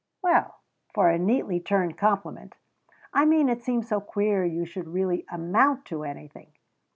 "Well 0.23 0.55
for 0.95 1.11
a 1.11 1.19
neatly 1.19 1.59
turned 1.59 1.95
compliment" 1.95 2.55
"I 3.13 3.23
mean 3.23 3.49
it 3.49 3.61
seems 3.61 3.87
so 3.87 4.01
queer 4.01 4.43
you 4.43 4.65
should 4.65 4.87
really 4.87 5.27
amount 5.29 5.85
to 5.89 6.03
anything." 6.03 6.53